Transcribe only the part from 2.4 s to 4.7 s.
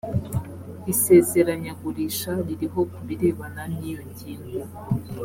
ririho ku birebana n iyo ngingo